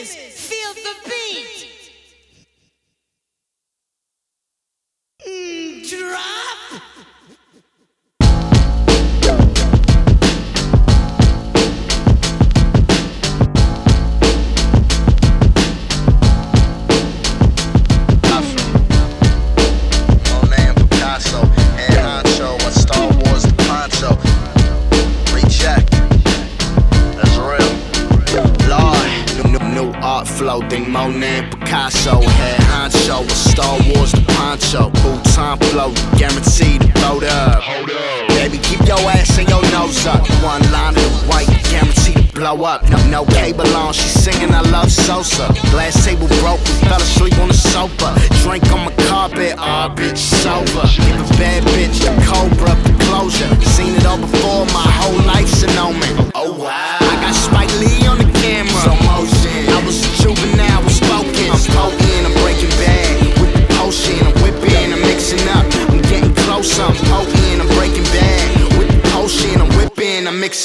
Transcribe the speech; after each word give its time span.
Feel 0.00 0.72
the 0.72 0.94
beat. 1.04 1.71
New, 29.82 29.92
art 30.00 30.26
flow, 30.26 30.60
think 30.68 30.88
Monet 30.88 31.50
Picasso, 31.50 32.20
head 32.20 32.60
honcho, 32.60 33.28
Star 33.30 33.78
Wars 33.88 34.12
the 34.12 34.22
poncho. 34.34 34.90
Bhutan 35.02 35.58
flow, 35.70 35.92
guaranteed 36.18 36.80
to 36.82 36.88
vote 37.00 37.24
up. 37.24 37.62
Baby, 38.28 38.58
keep 38.58 38.80
your 38.86 38.98
ass 39.10 39.38
and 39.38 39.48
your 39.48 39.62
nose 39.70 40.06
up. 40.06 40.20
One 40.42 40.62
line 40.72 40.96
of 40.96 41.02
the 41.02 41.26
white, 41.28 41.48
guaranteed 41.70 42.16
to 42.16 42.34
blow 42.34 42.64
up. 42.64 42.88
No, 42.90 42.98
no 43.08 43.24
cable 43.24 43.66
on, 43.76 43.92
she 43.92 44.08
singing 44.08 44.52
I 44.52 44.60
love 44.70 44.90
Sosa. 44.90 45.48
Glass 45.70 46.04
table 46.04 46.28
broke, 46.40 46.60
we 46.60 46.74
fell 46.88 47.00
asleep 47.00 47.38
on 47.38 47.48
the 47.48 47.54
sofa. 47.54 48.14
Drink 48.42 48.64
on 48.72 48.86
my 48.86 48.92
carpet, 49.08 49.54
ah, 49.58 49.92
bitch, 49.94 50.18
sober. 50.18 50.86
Give 50.96 51.20
a 51.20 51.28
bad 51.38 51.62
bitch 51.74 51.98
the 52.02 52.12
cobra, 52.26 52.74
the 52.82 52.92
closure. 53.04 53.50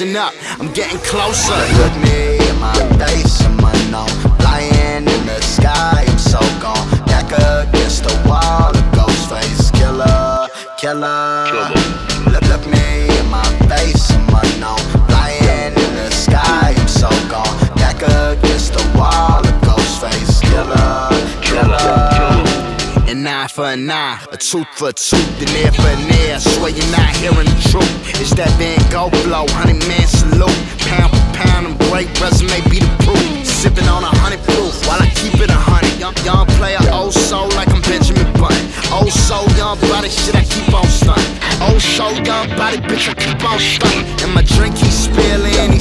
Whipping, 0.00 0.16
I'm 0.16 0.22
up. 0.22 0.34
I'm 0.60 0.72
getting 0.72 0.98
closer. 0.98 1.54
Look 1.78 1.94
me 2.02 2.38
in 2.48 2.60
my 2.60 2.74
face, 2.98 3.42
I'm 3.42 3.58
unknown. 3.58 4.08
Flying 4.38 5.06
in 5.06 5.26
the 5.26 5.40
sky, 5.40 6.04
I'm 6.06 6.18
so 6.18 6.40
gone. 6.60 6.88
Back 7.06 7.26
against 7.32 8.04
the 8.04 8.14
wall, 8.28 8.70
a 8.70 8.94
ghost 8.94 9.30
face 9.30 9.70
killer, 9.72 10.48
killer. 10.78 11.50
Look, 11.52 11.85
for 23.56 23.64
an 23.64 23.90
eye, 23.90 24.20
a 24.32 24.36
tooth 24.36 24.68
for 24.76 24.90
a 24.90 24.92
tooth, 24.92 25.40
an 25.40 25.48
ear 25.56 25.72
for 25.72 25.88
an 25.88 26.04
ear. 26.28 26.36
I 26.36 26.40
swear 26.44 26.68
you're 26.76 26.92
not 26.92 27.08
hearing 27.16 27.48
the 27.48 27.56
truth. 27.72 27.88
It's 28.20 28.36
that 28.36 28.52
Van 28.60 28.76
Gogh 28.92 29.08
blow, 29.24 29.48
honey 29.56 29.80
man 29.88 30.04
salute. 30.04 30.52
Pound 30.84 31.08
for 31.08 31.24
pound, 31.32 31.64
I'm 31.64 31.76
great 31.88 32.04
resume 32.20 32.52
be 32.68 32.84
the 32.84 32.92
proof. 33.00 33.24
Sipping 33.48 33.88
on 33.88 34.04
a 34.04 34.12
honey 34.20 34.36
proof 34.44 34.76
while 34.84 35.00
I 35.00 35.08
keep 35.08 35.40
it 35.40 35.48
a 35.48 35.56
hundred. 35.56 35.96
Young, 35.96 36.12
young 36.20 36.44
player, 36.60 36.76
old 36.92 37.16
soul 37.16 37.48
like 37.56 37.72
I'm 37.72 37.80
Benjamin 37.80 38.28
Button. 38.36 38.60
Old 38.92 39.08
soul, 39.08 39.48
young 39.56 39.80
body, 39.88 40.12
shit 40.12 40.36
I 40.36 40.44
keep 40.44 40.68
on 40.76 40.84
stunting. 40.92 41.24
Old 41.64 41.80
soul, 41.80 42.12
young 42.28 42.52
body, 42.60 42.76
bitch 42.84 43.08
I 43.08 43.16
keep 43.16 43.40
on 43.40 43.56
stunting. 43.56 44.04
And 44.20 44.36
my 44.36 44.44
drink 44.44 44.76
keeps 44.76 45.08
spilling, 45.08 45.75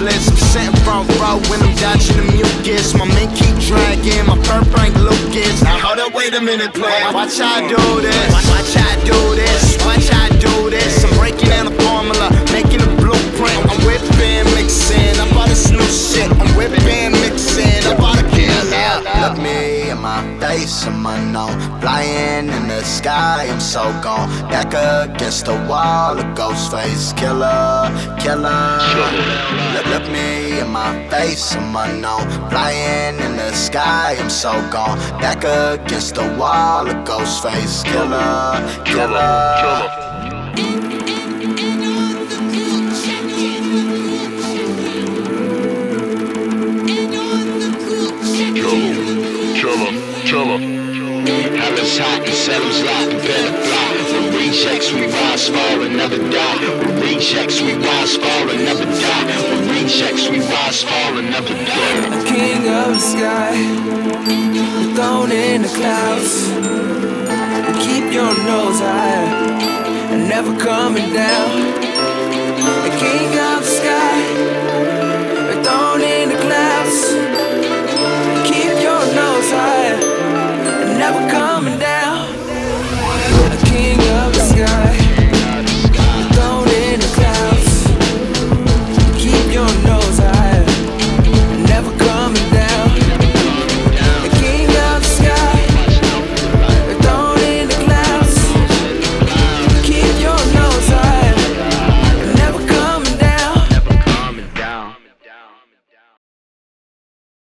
useless. 0.00 0.28
I'm 0.28 0.36
sitting 0.36 0.76
front 0.84 1.08
row 1.20 1.38
when 1.50 1.60
I'm 1.62 1.74
dodging 1.76 2.16
the 2.16 2.32
mucus. 2.32 2.94
My 2.94 3.04
men 3.04 3.28
keep 3.34 3.56
dragging, 3.68 4.26
my 4.26 4.36
purr 4.44 4.64
Frank 4.72 4.94
Lucas. 4.96 5.62
Now 5.62 5.78
hold 5.78 5.98
up, 5.98 6.14
wait 6.14 6.34
a 6.34 6.40
minute, 6.40 6.72
play. 6.74 7.02
Watch 7.12 7.40
I 7.40 7.66
do 7.68 8.00
this. 8.00 8.32
Watch, 8.32 8.48
watch 8.48 8.76
I 8.76 8.96
do 9.04 9.34
this. 9.36 9.76
Watch 9.84 10.10
I 10.12 10.28
do 10.38 10.70
this. 10.70 11.04
I'm 11.04 11.16
breaking 11.18 11.48
down 11.48 11.66
the 11.66 11.79
I'm 20.70 21.04
unknown. 21.04 21.80
Flying 21.80 22.48
in 22.48 22.68
the 22.68 22.82
sky, 22.84 23.48
I'm 23.50 23.60
so 23.60 23.82
gone. 24.00 24.28
Back 24.48 24.72
against 24.72 25.46
the 25.46 25.54
wall, 25.68 26.16
a 26.18 26.34
ghost 26.34 26.70
face 26.70 27.12
killer, 27.14 27.90
killer. 28.20 28.78
Look, 29.74 29.86
look 29.86 30.06
me 30.12 30.60
in 30.60 30.68
my 30.70 31.08
face, 31.08 31.56
I'm 31.56 31.74
unknown. 31.74 32.24
Flying 32.50 33.18
in 33.18 33.36
the 33.36 33.52
sky, 33.52 34.16
I'm 34.20 34.30
so 34.30 34.52
gone. 34.70 34.98
Back 35.20 35.42
against 35.44 36.14
the 36.14 36.26
wall, 36.38 36.88
a 36.88 36.94
ghost 37.04 37.42
face 37.42 37.82
killer, 37.82 38.82
killer. 38.84 40.09
Killer, 50.24 50.80
is 51.80 51.98
hot 51.98 52.20
and 52.20 52.34
Salem's 52.34 52.82
lot, 52.84 53.08
better 53.24 53.52
fly. 53.66 53.90
With 54.12 54.34
rejects, 54.34 54.92
we 54.92 55.06
rise, 55.06 55.48
fall 55.48 55.82
and 55.82 55.96
die. 55.96 56.60
With 56.78 57.02
rejects, 57.02 57.60
we 57.60 57.74
rise, 57.74 58.16
fall 58.16 58.50
and 58.50 58.64
die. 58.66 59.24
With 59.50 59.70
rejects, 59.70 60.28
we 60.28 60.38
rise, 60.40 60.82
fall 60.82 61.18
and 61.18 61.30
die. 61.32 62.24
king 62.26 62.68
of 62.68 62.94
the 62.94 63.02
sky, 63.12 63.56
the 64.78 64.94
throne 64.94 65.32
in 65.32 65.62
the 65.62 65.68
clouds. 65.68 66.48
Keep 67.84 68.12
your 68.12 68.32
nose 68.44 68.80
high 68.80 69.60
and 70.12 70.28
never 70.28 70.56
coming 70.58 71.12
down. 71.12 71.79